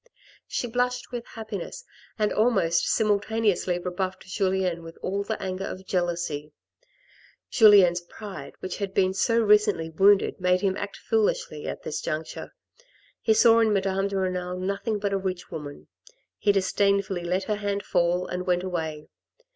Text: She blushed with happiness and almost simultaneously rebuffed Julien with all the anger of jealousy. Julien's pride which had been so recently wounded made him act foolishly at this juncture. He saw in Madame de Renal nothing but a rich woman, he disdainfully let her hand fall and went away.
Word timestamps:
She 0.47 0.65
blushed 0.65 1.11
with 1.11 1.27
happiness 1.27 1.85
and 2.17 2.33
almost 2.33 2.89
simultaneously 2.89 3.77
rebuffed 3.77 4.25
Julien 4.25 4.81
with 4.81 4.97
all 5.03 5.21
the 5.23 5.39
anger 5.39 5.65
of 5.65 5.85
jealousy. 5.85 6.53
Julien's 7.51 8.01
pride 8.01 8.53
which 8.61 8.77
had 8.77 8.95
been 8.95 9.13
so 9.13 9.37
recently 9.39 9.91
wounded 9.91 10.41
made 10.41 10.61
him 10.61 10.75
act 10.75 10.97
foolishly 10.97 11.67
at 11.67 11.83
this 11.83 12.01
juncture. 12.01 12.55
He 13.21 13.35
saw 13.35 13.59
in 13.59 13.71
Madame 13.73 14.07
de 14.07 14.17
Renal 14.17 14.57
nothing 14.57 14.97
but 14.97 15.13
a 15.13 15.19
rich 15.19 15.51
woman, 15.51 15.85
he 16.39 16.51
disdainfully 16.51 17.23
let 17.23 17.43
her 17.43 17.57
hand 17.57 17.85
fall 17.85 18.25
and 18.25 18.47
went 18.47 18.63
away. 18.63 19.07